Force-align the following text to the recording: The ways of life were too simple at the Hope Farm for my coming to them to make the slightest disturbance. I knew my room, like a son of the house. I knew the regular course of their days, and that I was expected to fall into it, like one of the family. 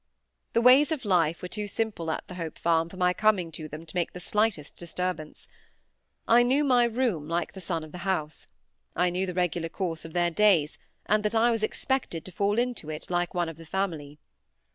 The 0.53 0.61
ways 0.63 0.91
of 0.91 1.05
life 1.05 1.43
were 1.43 1.47
too 1.47 1.67
simple 1.67 2.09
at 2.09 2.27
the 2.27 2.33
Hope 2.33 2.57
Farm 2.57 2.89
for 2.89 2.97
my 2.97 3.13
coming 3.13 3.51
to 3.51 3.67
them 3.67 3.85
to 3.85 3.95
make 3.95 4.13
the 4.13 4.19
slightest 4.19 4.75
disturbance. 4.75 5.47
I 6.27 6.41
knew 6.41 6.63
my 6.63 6.85
room, 6.85 7.27
like 7.29 7.55
a 7.55 7.59
son 7.61 7.83
of 7.83 7.91
the 7.91 7.99
house. 7.99 8.47
I 8.95 9.11
knew 9.11 9.27
the 9.27 9.35
regular 9.35 9.69
course 9.69 10.03
of 10.03 10.13
their 10.13 10.31
days, 10.31 10.79
and 11.05 11.21
that 11.23 11.35
I 11.35 11.51
was 11.51 11.61
expected 11.61 12.25
to 12.25 12.31
fall 12.31 12.57
into 12.57 12.89
it, 12.89 13.11
like 13.11 13.35
one 13.35 13.47
of 13.47 13.57
the 13.57 13.65
family. 13.67 14.17